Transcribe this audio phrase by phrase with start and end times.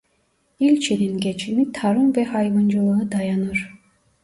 [0.59, 3.73] İlçenin geçimi tarım ve hayvancılığa dayanır.